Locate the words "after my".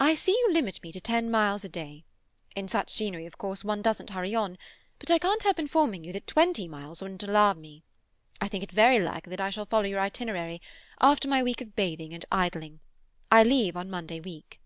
10.98-11.42